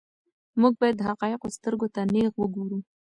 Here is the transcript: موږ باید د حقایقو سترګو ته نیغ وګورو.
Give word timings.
موږ 0.61 0.73
باید 0.81 0.95
د 0.97 1.01
حقایقو 1.09 1.47
سترګو 1.57 1.87
ته 1.93 2.01
نیغ 2.13 2.31
وګورو. 2.39 2.79